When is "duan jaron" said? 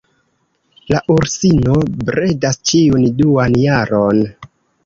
3.21-4.27